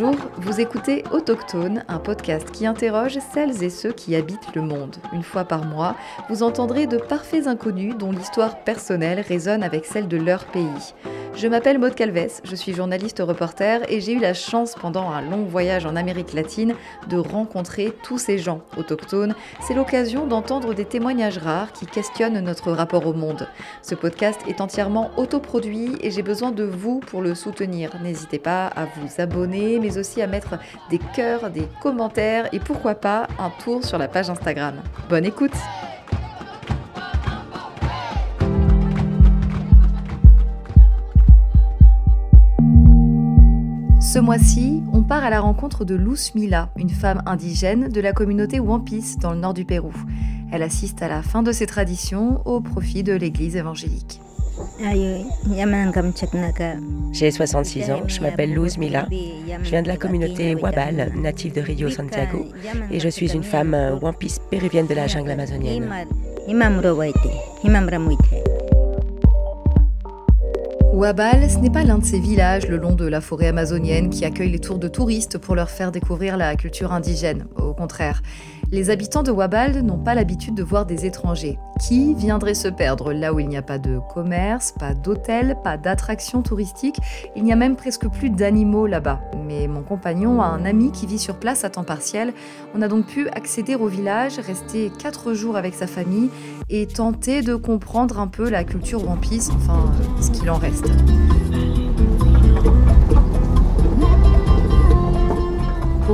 [0.00, 4.94] Bonjour, vous écoutez Autochtone, un podcast qui interroge celles et ceux qui habitent le monde.
[5.12, 5.96] Une fois par mois,
[6.28, 10.94] vous entendrez de parfaits inconnus dont l'histoire personnelle résonne avec celle de leur pays.
[11.38, 15.22] Je m'appelle Maude Calves, je suis journaliste reporter et j'ai eu la chance pendant un
[15.22, 16.74] long voyage en Amérique latine
[17.08, 19.36] de rencontrer tous ces gens autochtones.
[19.60, 23.46] C'est l'occasion d'entendre des témoignages rares qui questionnent notre rapport au monde.
[23.82, 27.92] Ce podcast est entièrement autoproduit et j'ai besoin de vous pour le soutenir.
[28.02, 30.58] N'hésitez pas à vous abonner mais aussi à mettre
[30.90, 34.74] des cœurs, des commentaires et pourquoi pas un tour sur la page Instagram.
[35.08, 35.54] Bonne écoute!
[44.28, 48.60] Mois-ci, on part à la rencontre de Luz Mila, une femme indigène de la communauté
[48.60, 49.94] Wampis dans le nord du Pérou.
[50.52, 54.20] Elle assiste à la fin de ses traditions au profit de l'église évangélique.
[57.10, 61.62] J'ai 66 ans, je m'appelle Luz Mila, je viens de la communauté Wabal, native de
[61.62, 62.44] Rio Santiago,
[62.90, 65.88] et je suis une femme Wampis péruvienne de la jungle amazonienne.
[70.98, 74.24] Ouabal, ce n'est pas l'un de ces villages le long de la forêt amazonienne qui
[74.24, 77.46] accueillent les tours de touristes pour leur faire découvrir la culture indigène.
[77.54, 78.20] Au contraire,
[78.70, 81.58] les habitants de Wabal n'ont pas l'habitude de voir des étrangers.
[81.80, 85.76] Qui viendrait se perdre là où il n'y a pas de commerce, pas d'hôtel, pas
[85.76, 86.98] d'attractions touristiques
[87.36, 89.20] Il n'y a même presque plus d'animaux là-bas.
[89.46, 92.34] Mais mon compagnon a un ami qui vit sur place à temps partiel.
[92.74, 96.30] On a donc pu accéder au village, rester quatre jours avec sa famille
[96.68, 100.90] et tenter de comprendre un peu la culture wampis, enfin ce qu'il en reste.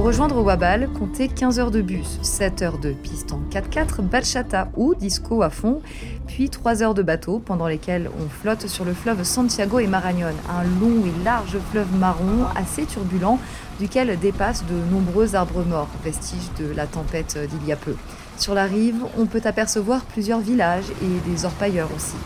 [0.04, 4.94] Rejoindre Wabal, comptez 15 heures de bus, 7 heures de piste en 4x4, bachata ou
[4.94, 5.80] disco à fond,
[6.26, 10.34] puis 3 heures de bateau pendant lesquelles on flotte sur le fleuve Santiago et Marañón,
[10.50, 13.38] un long et large fleuve marron assez turbulent
[13.80, 17.96] duquel dépassent de nombreux arbres morts, vestiges de la tempête d'il y a peu.
[18.36, 22.16] Sur la rive, on peut apercevoir plusieurs villages et des orpailleurs aussi.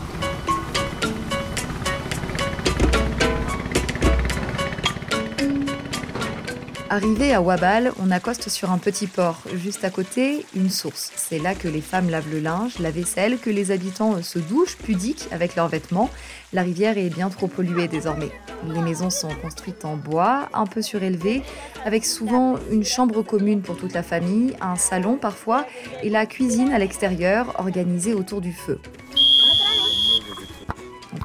[6.91, 9.43] Arrivé à Wabal, on accoste sur un petit port.
[9.53, 11.11] Juste à côté, une source.
[11.15, 14.75] C'est là que les femmes lavent le linge, la vaisselle, que les habitants se douchent
[14.75, 16.09] pudiques avec leurs vêtements.
[16.51, 18.31] La rivière est bien trop polluée désormais.
[18.67, 21.43] Les maisons sont construites en bois, un peu surélevées,
[21.85, 25.67] avec souvent une chambre commune pour toute la famille, un salon parfois,
[26.01, 28.79] et la cuisine à l'extérieur organisée autour du feu.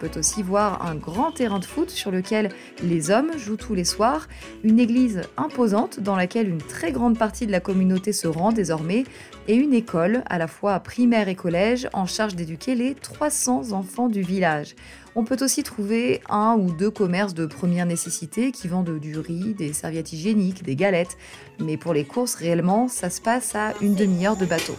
[0.05, 2.51] Peut aussi voir un grand terrain de foot sur lequel
[2.83, 4.29] les hommes jouent tous les soirs,
[4.63, 9.05] une église imposante dans laquelle une très grande partie de la communauté se rend désormais,
[9.49, 14.11] et une école, à la fois primaire et collège, en charge d'éduquer les 300 enfants
[14.11, 14.77] du village.
[15.15, 19.55] On peut aussi trouver un ou deux commerces de première nécessité qui vendent du riz,
[19.55, 21.17] des serviettes hygiéniques, des galettes.
[21.61, 24.75] Mais pour les courses, réellement, ça se passe à une demi-heure de bateau.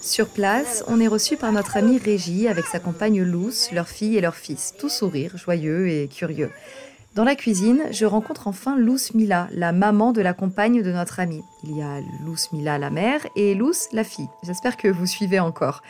[0.00, 4.16] Sur place, on est reçu par notre amie Régie avec sa compagne Luce, leur fille
[4.16, 6.50] et leur fils, tous sourires, joyeux et curieux.
[7.14, 11.20] Dans la cuisine, je rencontre enfin Luce Mila, la maman de la compagne de notre
[11.20, 11.42] amie.
[11.64, 14.28] Il y a Luce Mila, la mère, et Luce, la fille.
[14.44, 15.82] J'espère que vous suivez encore.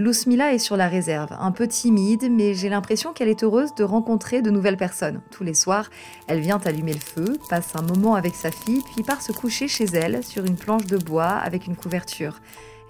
[0.00, 3.74] Luce Mila est sur la réserve, un peu timide, mais j'ai l'impression qu'elle est heureuse
[3.74, 5.20] de rencontrer de nouvelles personnes.
[5.32, 5.90] Tous les soirs,
[6.28, 9.66] elle vient allumer le feu, passe un moment avec sa fille, puis part se coucher
[9.66, 12.38] chez elle sur une planche de bois avec une couverture.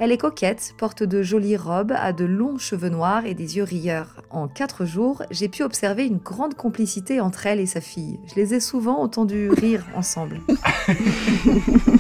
[0.01, 3.65] Elle est coquette, porte de jolies robes, a de longs cheveux noirs et des yeux
[3.65, 4.23] rieurs.
[4.29, 8.21] En quatre jours, j'ai pu observer une grande complicité entre elle et sa fille.
[8.27, 10.43] Je les ai souvent entendus rire ensemble.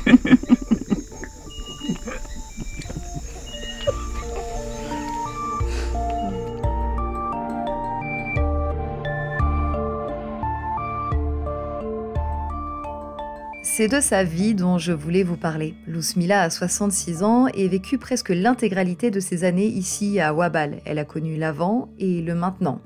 [13.78, 15.76] C'est de sa vie dont je voulais vous parler.
[16.16, 20.80] Mila a 66 ans et vécu presque l'intégralité de ses années ici à Wabal.
[20.84, 22.80] Elle a connu l'avant et le maintenant.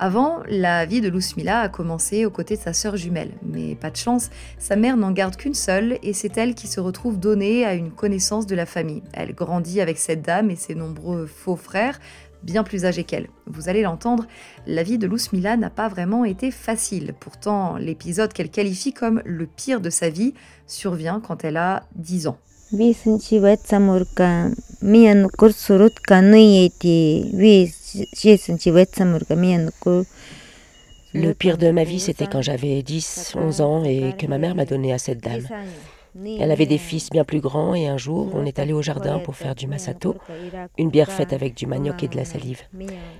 [0.00, 3.30] Avant, la vie de Mila a commencé aux côtés de sa sœur jumelle.
[3.44, 6.80] Mais pas de chance, sa mère n'en garde qu'une seule et c'est elle qui se
[6.80, 9.04] retrouve donnée à une connaissance de la famille.
[9.12, 12.00] Elle grandit avec cette dame et ses nombreux faux frères,
[12.44, 13.28] bien plus âgée qu'elle.
[13.46, 14.26] Vous allez l'entendre,
[14.66, 17.14] la vie de Mila n'a pas vraiment été facile.
[17.18, 20.34] Pourtant, l'épisode qu'elle qualifie comme le pire de sa vie
[20.66, 22.38] survient quand elle a 10 ans.
[31.14, 34.56] Le pire de ma vie, c'était quand j'avais 10, 11 ans et que ma mère
[34.56, 35.46] m'a donné à cette dame.
[36.16, 39.18] Elle avait des fils bien plus grands et un jour, on est allé au jardin
[39.18, 40.16] pour faire du masato,
[40.78, 42.62] une bière faite avec du manioc et de la salive.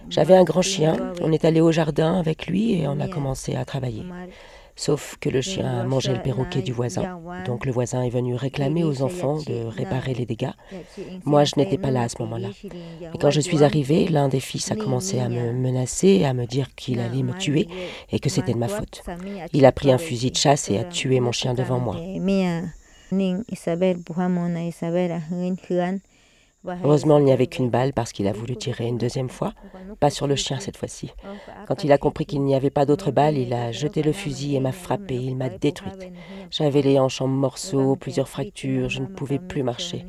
[0.08, 3.56] J'avais un grand chien, on est allé au jardin avec lui et on a commencé
[3.56, 4.05] à travailler.
[4.76, 7.20] Sauf que le chien a mangé le perroquet du voisin.
[7.46, 10.50] Donc le voisin est venu réclamer aux enfants de réparer les dégâts.
[11.25, 12.49] Moi, je n'étais pas là à ce moment-là.
[12.64, 16.47] Et quand je suis arrivée, l'un des fils a commencé à me menacer, à me
[16.47, 17.69] dire qu'il allait me tuer
[18.11, 19.02] et que c'était de ma faute.
[19.52, 21.97] Il a pris un fusil de chasse et a tué mon chien devant moi.
[26.82, 29.52] Heureusement, il n'y avait qu'une balle parce qu'il a voulu tirer une deuxième fois,
[30.00, 31.10] pas sur le chien cette fois-ci.
[31.68, 34.56] Quand il a compris qu'il n'y avait pas d'autre balle, il a jeté le fusil
[34.56, 36.10] et m'a frappé, il m'a détruite.
[36.50, 40.06] J'avais les hanches en morceaux, plusieurs fractures, je ne pouvais plus marcher.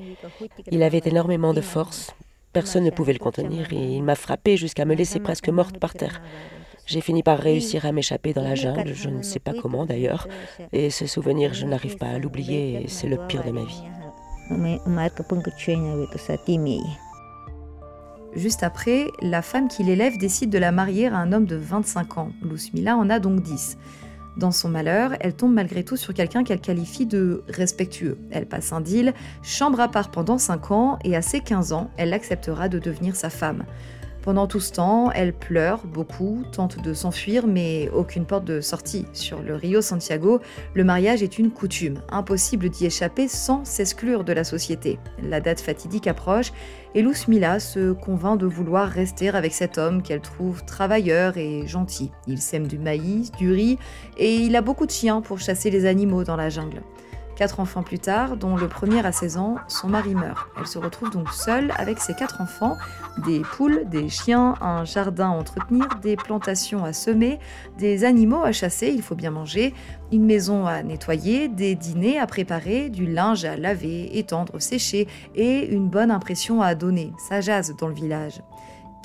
[0.71, 2.15] Il avait énormément de force,
[2.53, 5.94] personne ne pouvait le contenir et il m'a frappé jusqu'à me laisser presque morte par
[5.94, 6.21] terre.
[6.86, 10.28] J'ai fini par réussir à m'échapper dans la jungle, je ne sais pas comment d'ailleurs,
[10.72, 13.84] et ce souvenir, je n'arrive pas à l'oublier et c'est le pire de ma vie.
[18.36, 22.18] Juste après, la femme qui l'élève décide de la marier à un homme de 25
[22.18, 22.30] ans.
[22.74, 23.78] Mila en a donc 10.
[24.38, 28.20] Dans son malheur, elle tombe malgré tout sur quelqu'un qu'elle qualifie de respectueux.
[28.31, 31.90] Elle passe un deal, chambre à part pendant 5 ans, et à ses 15 ans,
[31.96, 33.64] elle acceptera de devenir sa femme.
[34.25, 39.06] Pendant tout ce temps, elle pleure beaucoup, tente de s'enfuir, mais aucune porte de sortie.
[39.13, 40.42] Sur le Rio Santiago,
[40.74, 42.00] le mariage est une coutume.
[42.10, 44.98] Impossible d'y échapper sans s'exclure de la société.
[45.22, 46.54] La date fatidique approche
[46.95, 51.68] et Luz Mila se convainc de vouloir rester avec cet homme qu'elle trouve travailleur et
[51.68, 52.10] gentil.
[52.25, 53.78] Il sème du maïs, du riz
[54.18, 56.81] et il a beaucoup de chiens pour chasser les animaux dans la jungle.
[57.36, 60.48] Quatre enfants plus tard, dont le premier à 16 ans, son mari meurt.
[60.58, 62.78] Elle se retrouve donc seule avec ses quatre enfants,
[63.26, 67.40] des poules, des chiens, un jardin à entretenir, des plantations à semer,
[67.78, 69.74] des animaux à chasser, il faut bien manger,
[70.14, 75.68] une maison à nettoyer, des dîners à préparer, du linge à laver, étendre, sécher et
[75.68, 77.12] une bonne impression à donner.
[77.18, 78.42] Ça jase dans le village.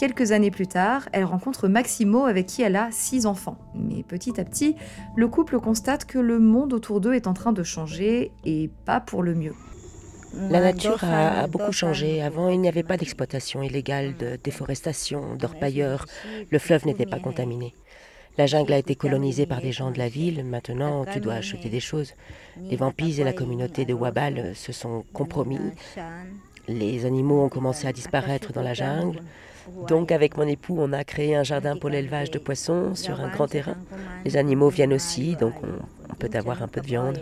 [0.00, 3.58] Quelques années plus tard, elle rencontre Maximo avec qui elle a six enfants.
[3.74, 4.74] Mais petit à petit,
[5.14, 9.00] le couple constate que le monde autour d'eux est en train de changer et pas
[9.00, 9.52] pour le mieux.
[10.32, 12.22] La nature a, beaucoup changé.
[12.22, 16.06] Avant, il n'y avait pas d'exploitation illégale, de déforestation, d'orpailleurs.
[16.50, 17.74] Le fleuve n'était pas contaminé.
[18.38, 20.42] La jungle a été colonisée par des gens de la ville.
[20.46, 22.14] Maintenant, tu dois acheter des choses?
[22.56, 25.60] Les vampires et la communauté de Wabal se sont compromis.
[26.68, 29.20] Les animaux ont commencé à disparaître dans la jungle.
[29.88, 33.28] Donc avec mon époux, on a créé un jardin pour l'élevage de poissons sur un
[33.28, 33.76] grand terrain.
[34.24, 37.20] Les animaux viennent aussi, donc on, peut avoir un peu de viande.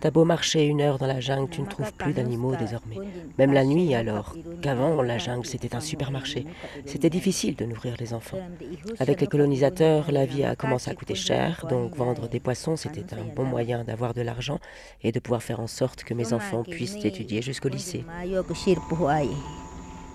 [0.00, 2.96] T'as beau marcher une heure dans la jungle, tu ne trouves plus d'animaux désormais.
[3.38, 6.46] Même la nuit alors, qu'avant la jungle c'était un supermarché.
[6.86, 8.40] C'était difficile de nourrir les enfants.
[8.98, 13.14] Avec les colonisateurs, la vie a commencé à coûter cher, donc vendre des poissons c'était
[13.14, 14.58] un bon moyen d'avoir de l'argent
[15.02, 18.04] et de pouvoir faire en sorte que mes enfants puissent étudier jusqu'au lycée.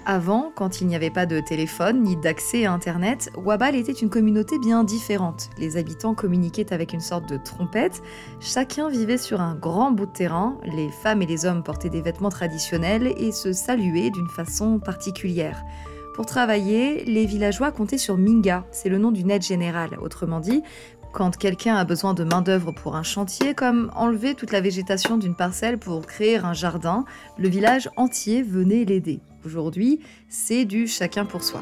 [0.08, 4.12] Avant, quand il n'y avait pas de téléphone ni d'accès à Internet, Wabal était une
[4.12, 5.50] communauté bien différente.
[5.58, 8.04] Les habitants communiquaient avec une sorte de trompette,
[8.40, 12.04] chacun vivait sur un grand bout de terrain, les femmes et les hommes portaient des
[12.04, 15.64] vêtements traditionnels et se saluaient d'une façon particulière.
[16.14, 19.98] Pour travailler, les villageois comptaient sur Minga, c'est le nom d'une aide générale.
[20.00, 20.62] Autrement dit,
[21.14, 25.36] quand quelqu'un a besoin de main-d'œuvre pour un chantier, comme enlever toute la végétation d'une
[25.36, 27.06] parcelle pour créer un jardin,
[27.40, 29.20] le village entier venait l'aider.
[29.46, 31.62] Aujourd'hui, c'est du chacun pour soi.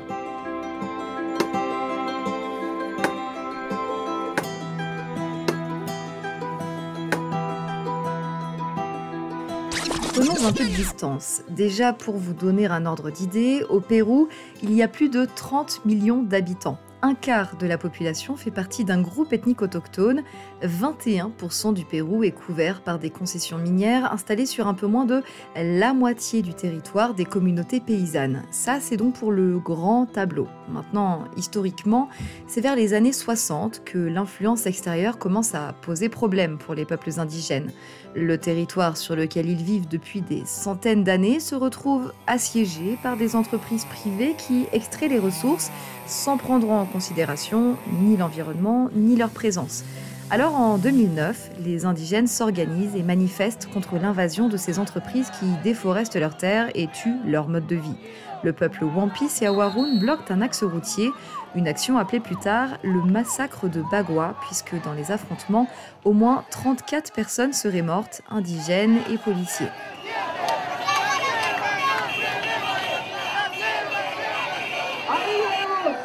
[10.14, 11.42] Prenons un peu de distance.
[11.50, 14.30] Déjà, pour vous donner un ordre d'idée, au Pérou,
[14.62, 18.86] il y a plus de 30 millions d'habitants un quart de la population fait partie
[18.86, 20.24] d'un groupe ethnique autochtone.
[20.64, 25.22] 21% du Pérou est couvert par des concessions minières installées sur un peu moins de
[25.58, 28.44] la moitié du territoire des communautés paysannes.
[28.52, 30.48] Ça, c'est donc pour le grand tableau.
[30.70, 32.08] Maintenant, historiquement,
[32.48, 37.20] c'est vers les années 60 que l'influence extérieure commence à poser problème pour les peuples
[37.20, 37.72] indigènes.
[38.16, 43.36] Le territoire sur lequel ils vivent depuis des centaines d'années se retrouve assiégé par des
[43.36, 45.72] entreprises privées qui extraient les ressources
[46.06, 49.84] sans prendre en considération ni l'environnement ni leur présence.
[50.30, 56.16] Alors en 2009, les indigènes s'organisent et manifestent contre l'invasion de ces entreprises qui déforestent
[56.16, 57.96] leurs terres et tuent leur mode de vie.
[58.44, 61.12] Le peuple Wampis et Awarun bloquent un axe routier,
[61.56, 65.68] une action appelée plus tard le massacre de Bagua, puisque dans les affrontements,
[66.04, 69.70] au moins 34 personnes seraient mortes, indigènes et policiers.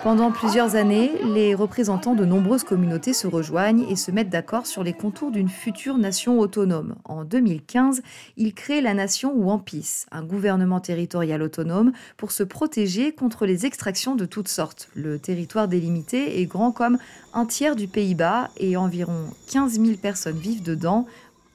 [0.04, 4.84] Pendant plusieurs années, les représentants de nombreuses communautés se rejoignent et se mettent d'accord sur
[4.84, 6.94] les contours d'une future nation autonome.
[7.04, 8.02] En 2015,
[8.36, 14.14] ils créent la nation Wampis, un gouvernement territorial autonome pour se protéger contre les extractions
[14.14, 14.88] de toutes sortes.
[14.94, 16.98] Le territoire délimité est grand comme
[17.34, 21.06] un tiers du Pays-Bas et environ 15 000 personnes vivent dedans.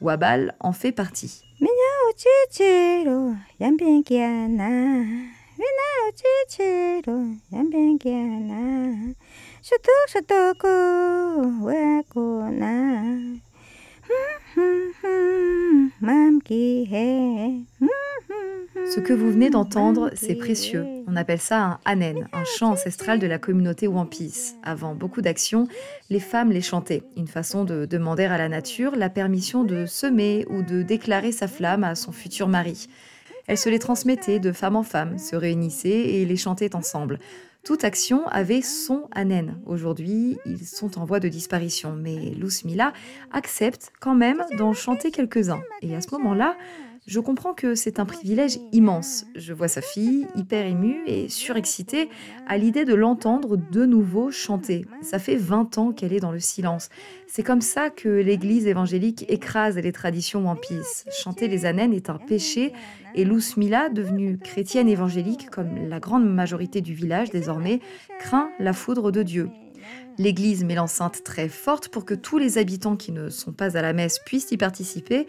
[0.02, 1.44] Wabal en fait partie.
[18.86, 20.86] Ce que vous venez d'entendre, c'est précieux.
[21.08, 24.56] On appelle ça un anen, un chant ancestral de la communauté Wampis.
[24.64, 25.68] Avant beaucoup d'actions,
[26.10, 30.46] les femmes les chantaient, une façon de demander à la nature la permission de semer
[30.50, 32.88] ou de déclarer sa flamme à son futur mari.
[33.48, 37.20] Elles se les transmettaient de femme en femme, se réunissaient et les chantaient ensemble.
[37.64, 39.58] Toute action avait son anen.
[39.66, 42.92] Aujourd'hui, ils sont en voie de disparition, mais Luz Mila
[43.32, 45.62] accepte quand même d'en chanter quelques-uns.
[45.82, 46.58] Et à ce moment-là,
[47.06, 49.26] je comprends que c'est un privilège immense.
[49.36, 52.10] Je vois sa fille hyper émue et surexcitée
[52.48, 54.86] à l'idée de l'entendre de nouveau chanter.
[55.02, 56.90] Ça fait 20 ans qu'elle est dans le silence.
[57.28, 61.04] C'est comme ça que l'Église évangélique écrase les traditions wampis.
[61.12, 62.72] Chanter les anènes est un péché
[63.16, 67.80] et Luz Mila, devenue chrétienne évangélique comme la grande majorité du village désormais,
[68.20, 69.50] craint la foudre de Dieu.
[70.18, 73.82] L'église met l'enceinte très forte pour que tous les habitants qui ne sont pas à
[73.82, 75.28] la messe puissent y participer.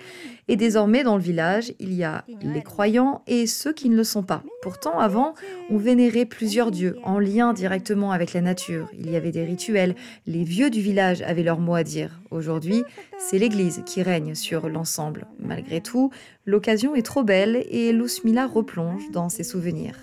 [0.49, 4.05] Et désormais, dans le village, il y a les croyants et ceux qui ne le
[4.05, 4.43] sont pas.
[4.63, 5.35] Pourtant, avant,
[5.71, 8.89] on vénérait plusieurs dieux en lien directement avec la nature.
[8.99, 9.95] Il y avait des rituels.
[10.27, 12.21] Les vieux du village avaient leur mot à dire.
[12.31, 12.83] Aujourd'hui,
[13.19, 15.27] c'est l'église qui règne sur l'ensemble.
[15.39, 16.11] Malgré tout,
[16.47, 19.95] l'occasion est trop belle et Lusmila replonge dans ses souvenirs.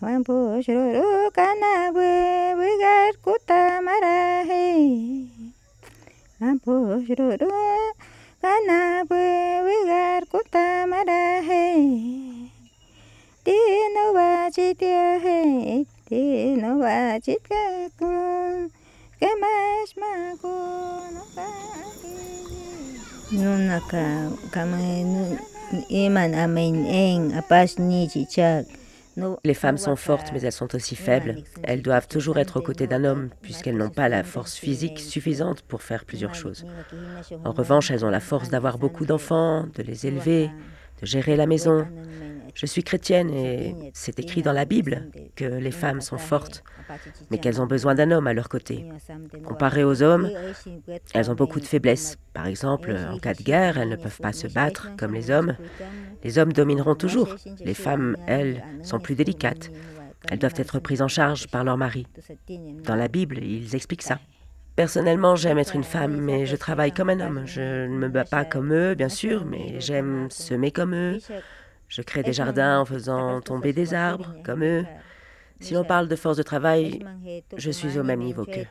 [0.00, 2.08] mampu syurukan abu
[2.56, 5.28] begar kuta marahi.
[6.40, 9.20] Mampu syurukan abu
[9.60, 11.84] begar kuta marahi.
[13.44, 18.16] Tino wajit ya he tino wajit kaku
[19.20, 20.56] kemas maku
[21.12, 21.52] nuka
[23.36, 25.04] Nunaka kami
[25.92, 28.64] iman amin eng apas ni cicak.
[29.44, 31.42] Les femmes sont fortes, mais elles sont aussi faibles.
[31.62, 35.62] Elles doivent toujours être aux côtés d'un homme, puisqu'elles n'ont pas la force physique suffisante
[35.62, 36.64] pour faire plusieurs choses.
[37.44, 40.50] En revanche, elles ont la force d'avoir beaucoup d'enfants, de les élever,
[41.00, 41.86] de gérer la maison.
[42.54, 46.62] Je suis chrétienne et c'est écrit dans la Bible que les femmes sont fortes,
[47.30, 48.84] mais qu'elles ont besoin d'un homme à leur côté.
[49.44, 50.30] Comparées aux hommes,
[51.14, 52.16] elles ont beaucoup de faiblesses.
[52.34, 55.56] Par exemple, en cas de guerre, elles ne peuvent pas se battre comme les hommes.
[56.24, 57.36] Les hommes domineront toujours.
[57.64, 59.70] Les femmes, elles, sont plus délicates.
[60.30, 62.06] Elles doivent être prises en charge par leur mari.
[62.84, 64.18] Dans la Bible, ils expliquent ça.
[64.80, 67.42] Personnellement, j'aime être une femme, mais je travaille comme un homme.
[67.44, 71.18] Je ne me bats pas comme eux, bien sûr, mais j'aime semer comme eux.
[71.88, 74.86] Je crée des jardins en faisant tomber des arbres, comme eux.
[75.60, 77.04] Si l'on parle de force de travail,
[77.58, 78.64] je suis au même niveau qu'eux.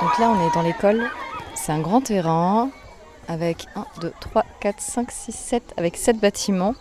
[0.00, 1.10] Donc là, on est dans l'école.
[1.68, 2.70] C'est un grand terrain
[3.28, 6.74] avec 1, 2, 3, 4, 5, 6, 7, avec 7 bâtiments.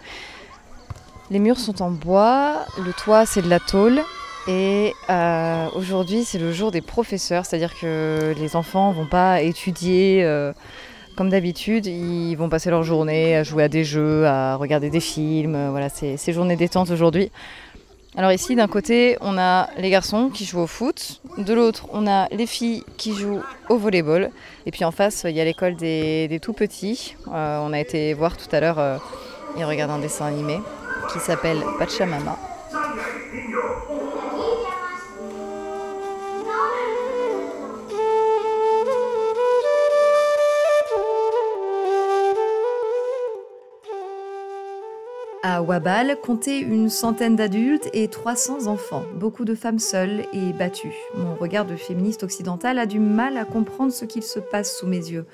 [1.29, 4.00] Les murs sont en bois, le toit c'est de la tôle.
[4.48, 10.24] Et euh, aujourd'hui c'est le jour des professeurs, c'est-à-dire que les enfants vont pas étudier
[10.24, 10.53] euh,
[11.17, 15.01] comme d'habitude, ils vont passer leur journée à jouer à des jeux, à regarder des
[15.01, 15.70] films.
[15.72, 17.29] Voilà, c'est journée détente aujourd'hui.
[18.17, 22.07] Alors ici, d'un côté, on a les garçons qui jouent au foot, de l'autre, on
[22.07, 24.31] a les filles qui jouent au volleyball,
[24.65, 27.15] et puis en face, il y a l'école des, tout petits.
[27.31, 29.00] Euh, on a été voir tout à l'heure,
[29.55, 30.59] ils regardent un dessin animé
[31.13, 32.39] qui s'appelle Pachamama.
[45.50, 50.98] À Wabal, comptait une centaine d'adultes et 300 enfants, beaucoup de femmes seules et battues.
[51.16, 54.88] Mon regard de féministe occidentale a du mal à comprendre ce qu'il se passe sous
[54.88, 55.25] mes yeux.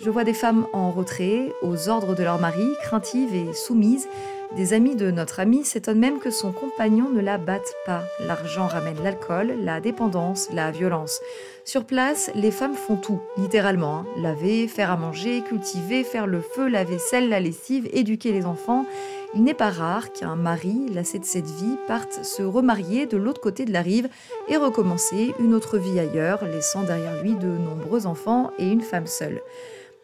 [0.00, 4.06] Je vois des femmes en retrait, aux ordres de leur mari, craintives et soumises,
[4.54, 8.04] des amis de notre ami s'étonnent même que son compagnon ne la batte pas.
[8.20, 11.20] L'argent ramène l'alcool, la dépendance, la violence.
[11.64, 13.98] Sur place, les femmes font tout, littéralement.
[13.98, 14.06] Hein.
[14.16, 18.86] Laver, faire à manger, cultiver, faire le feu, la vaisselle, la lessive, éduquer les enfants.
[19.36, 23.42] Il n'est pas rare qu'un mari, lassé de cette vie, parte se remarier de l'autre
[23.42, 24.08] côté de la rive
[24.48, 29.06] et recommencer une autre vie ailleurs, laissant derrière lui de nombreux enfants et une femme
[29.06, 29.42] seule.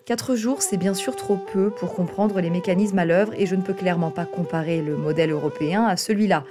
[0.04, 3.56] Quatre jours, c'est bien sûr trop peu pour comprendre les mécanismes à l'œuvre et je
[3.56, 6.44] ne peux clairement pas comparer le modèle européen à celui-là.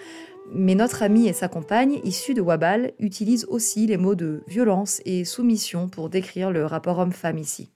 [0.52, 5.04] Mais notre ami et sa compagne, issus de Wabal, utilisent aussi les mots de violence
[5.06, 7.70] et soumission pour décrire le rapport homme-femme ici.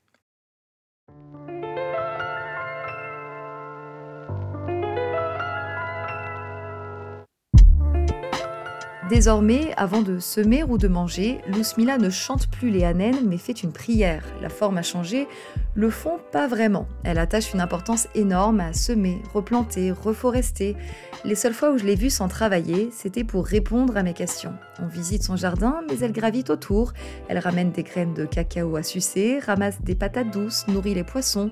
[9.09, 13.62] Désormais, avant de semer ou de manger, Lousmila ne chante plus les Hanen mais fait
[13.62, 14.24] une prière.
[14.41, 15.27] La forme a changé,
[15.75, 16.88] le fond pas vraiment.
[17.03, 20.75] Elle attache une importance énorme à semer, replanter, reforester.
[21.24, 24.53] Les seules fois où je l'ai vue sans travailler, c'était pour répondre à mes questions.
[24.81, 26.93] On visite son jardin, mais elle gravite autour.
[27.27, 31.51] Elle ramène des graines de cacao à sucer, ramasse des patates douces, nourrit les poissons.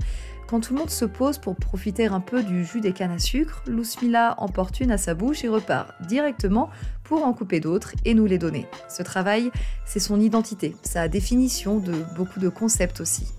[0.54, 3.18] Quand tout le monde se pose pour profiter un peu du jus des cannes à
[3.18, 6.70] sucre, Lousmila emporte une à sa bouche et repart directement
[7.04, 8.68] pour en couper d'autres et nous les donner.
[8.88, 9.50] Ce travail,
[9.84, 13.34] c'est son identité, sa définition de beaucoup de concepts aussi.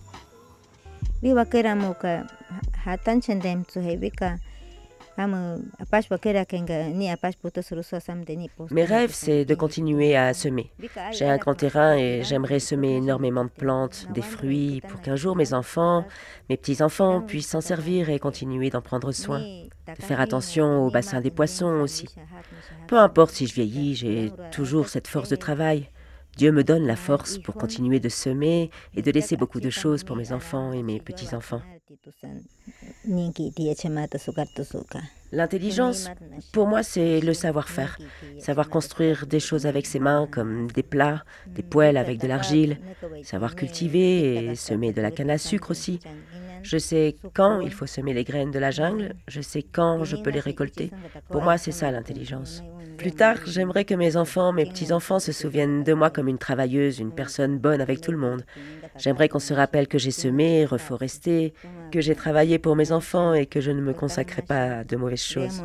[8.71, 10.71] Mes rêves, c'est de continuer à semer.
[11.13, 15.37] J'ai un grand terrain et j'aimerais semer énormément de plantes, des fruits, pour qu'un jour
[15.37, 16.05] mes enfants,
[16.49, 19.41] mes petits-enfants puissent s'en servir et continuer d'en prendre soin.
[19.41, 22.09] De faire attention au bassin des poissons aussi.
[22.89, 25.89] Peu importe si je vieillis, j'ai toujours cette force de travail.
[26.37, 30.03] Dieu me donne la force pour continuer de semer et de laisser beaucoup de choses
[30.03, 31.63] pour mes enfants et mes petits-enfants.
[35.33, 36.09] L'intelligence,
[36.53, 37.99] pour moi, c'est le savoir-faire.
[38.39, 42.79] Savoir construire des choses avec ses mains, comme des plats, des poêles avec de l'argile.
[43.23, 46.01] Savoir cultiver et semer de la canne à sucre aussi.
[46.65, 50.17] Je sais quand il faut semer les graines de la jungle, je sais quand je
[50.17, 50.91] peux les récolter.
[51.31, 52.63] Pour moi, c'est ça l'intelligence.
[52.97, 57.01] Plus tard, j'aimerais que mes enfants, mes petits-enfants se souviennent de moi comme une travailleuse,
[57.01, 58.45] une personne bonne avec tout le monde.
[58.97, 61.53] J'aimerais qu'on se rappelle que j'ai semé, reforesté,
[61.93, 64.97] que j'ai travaillé pour mes enfants et que je ne me consacrais pas à de
[64.97, 65.63] mauvaises choses.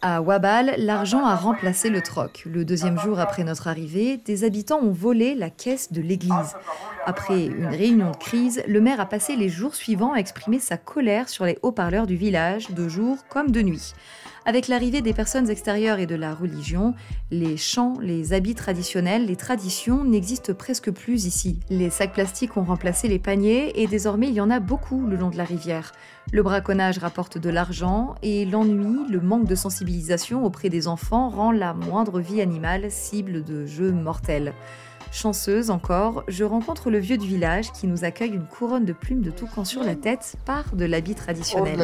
[0.00, 2.44] À Wabal, l'argent a remplacé le troc.
[2.46, 6.54] Le deuxième jour après notre arrivée, des habitants ont volé la caisse de l'église.
[7.04, 10.76] Après une réunion de crise, le maire a passé les jours suivants à exprimer sa
[10.76, 13.92] colère sur les haut-parleurs du village, de jour comme de nuit.
[14.46, 16.94] Avec l'arrivée des personnes extérieures et de la religion,
[17.32, 21.58] les chants, les habits traditionnels, les traditions n'existent presque plus ici.
[21.70, 25.16] Les sacs plastiques ont remplacé les paniers et désormais il y en a beaucoup le
[25.16, 25.92] long de la rivière.
[26.30, 31.52] Le braconnage rapporte de l'argent et l'ennui, le manque de sensibilisation auprès des enfants rend
[31.52, 34.52] la moindre vie animale cible de jeux mortels.
[35.10, 39.22] Chanceuse encore, je rencontre le vieux du village qui nous accueille une couronne de plumes
[39.22, 41.78] de toucan sur la tête par de l'habit traditionnel.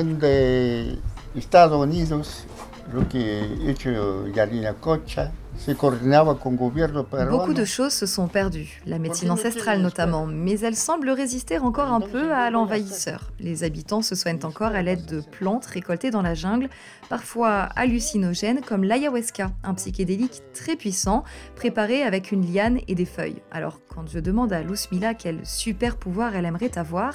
[7.30, 11.92] Beaucoup de choses se sont perdues, la médecine ancestrale notamment, mais elle semble résister encore
[11.92, 13.30] un peu à l'envahisseur.
[13.38, 16.68] Les habitants se soignent encore à l'aide de plantes récoltées dans la jungle,
[17.08, 23.42] parfois hallucinogènes comme l'ayahuasca, un psychédélique très puissant, préparé avec une liane et des feuilles.
[23.50, 27.14] Alors quand je demande à Mila quel super pouvoir elle aimerait avoir,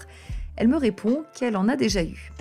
[0.55, 2.31] elle me répond qu'elle en a déjà eu.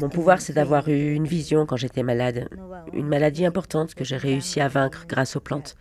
[0.00, 2.48] Mon pouvoir, c'est d'avoir eu une vision quand j'étais malade,
[2.92, 5.76] une maladie importante que j'ai réussi à vaincre grâce aux plantes.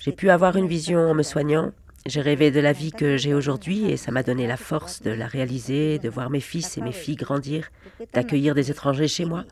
[0.00, 1.72] J'ai pu avoir une vision en me soignant.
[2.06, 5.10] J'ai rêvé de la vie que j'ai aujourd'hui et ça m'a donné la force de
[5.10, 7.70] la réaliser, de voir mes fils et mes filles grandir,
[8.14, 9.44] d'accueillir des étrangers chez moi.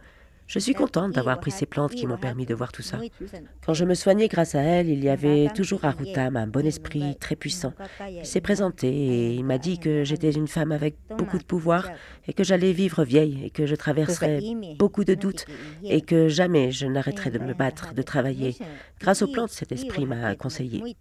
[0.49, 2.99] Je suis contente d'avoir pris ces plantes qui m'ont permis de voir tout ça.
[3.65, 7.17] Quand je me soignais grâce à elles, il y avait toujours Arutam, un bon esprit
[7.21, 7.75] très puissant.
[8.11, 11.91] Il s'est présenté et il m'a dit que j'étais une femme avec beaucoup de pouvoir
[12.27, 14.41] et que j'allais vivre vieille et que je traverserais
[14.79, 15.45] beaucoup de doutes
[15.85, 18.57] et que jamais je n'arrêterais de me battre, de travailler.
[19.01, 20.97] Grâce aux plantes, cet esprit m'a conseillé.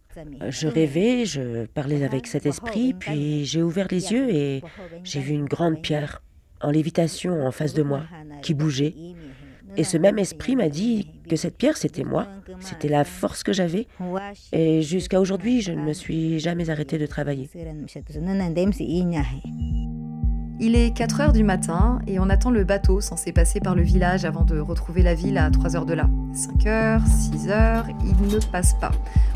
[0.49, 4.61] Je rêvais, je parlais avec cet esprit, puis j'ai ouvert les yeux et
[5.03, 6.21] j'ai vu une grande pierre
[6.61, 8.03] en lévitation en face de moi,
[8.41, 8.93] qui bougeait.
[9.77, 12.25] Et ce même esprit m'a dit que cette pierre, c'était moi,
[12.59, 13.87] c'était la force que j'avais.
[14.51, 17.49] Et jusqu'à aujourd'hui, je ne me suis jamais arrêtée de travailler.
[20.59, 23.83] Il est 4 heures du matin et on attend le bateau censé passer par le
[23.83, 26.09] village avant de retrouver la ville à 3 heures de là.
[26.33, 28.91] 5 heures, 6 heures, il ne passe pas.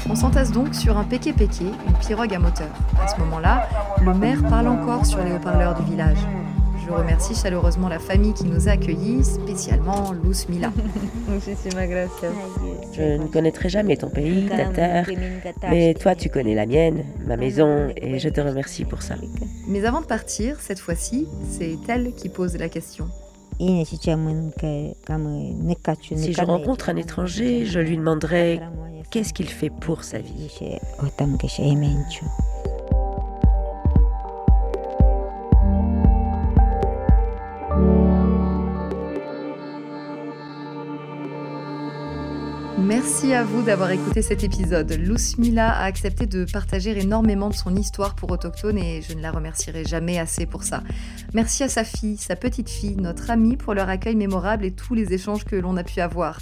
[0.10, 2.74] On s'entasse donc sur un péké-péké, une pirogue à moteur.
[3.00, 3.70] À ce moment-là,
[4.04, 6.18] le maire parle encore sur les haut-parleurs du village.
[6.92, 10.74] Je remercie chaleureusement la famille qui nous a accueillis, spécialement Luz Mila.
[12.94, 15.10] Je ne connaîtrai jamais ton pays, ta terre,
[15.70, 19.16] mais toi tu connais la mienne, ma maison, et je te remercie pour ça.
[19.70, 23.08] Mais avant de partir, cette fois-ci, c'est elle qui pose la question.
[23.58, 23.86] Si
[26.34, 28.60] je rencontre un étranger, je lui demanderai
[29.12, 30.50] qu'est-ce qu'il fait pour sa vie.
[43.04, 44.92] Merci à vous d'avoir écouté cet épisode.
[45.40, 49.32] Mila a accepté de partager énormément de son histoire pour Autochtone et je ne la
[49.32, 50.84] remercierai jamais assez pour ça.
[51.34, 54.94] Merci à sa fille, sa petite fille, notre amie pour leur accueil mémorable et tous
[54.94, 56.38] les échanges que l'on a pu avoir.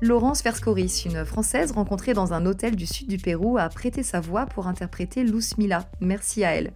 [0.00, 4.20] Laurence Verscoris, une Française rencontrée dans un hôtel du sud du Pérou, a prêté sa
[4.20, 5.24] voix pour interpréter
[5.58, 5.88] Mila.
[6.00, 6.72] Merci à elle.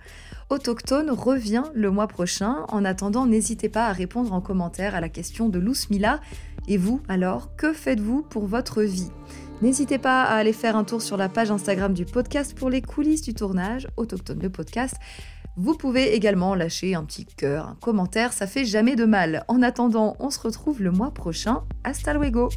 [0.51, 2.64] Autochtone revient le mois prochain.
[2.70, 6.20] En attendant, n'hésitez pas à répondre en commentaire à la question de Mila.
[6.68, 9.11] Et vous, alors, que faites-vous pour votre vie?
[9.62, 12.83] N'hésitez pas à aller faire un tour sur la page Instagram du podcast pour les
[12.83, 14.94] coulisses du tournage, Autochtone le podcast.
[15.57, 19.44] Vous pouvez également lâcher un petit cœur, un commentaire, ça fait jamais de mal.
[19.48, 21.62] En attendant, on se retrouve le mois prochain.
[21.85, 22.50] Hasta luego!